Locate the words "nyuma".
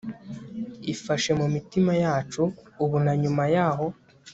3.21-3.43